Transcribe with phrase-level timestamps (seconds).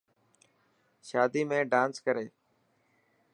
[1.07, 2.25] شادي ۾ ڊانس ڪري.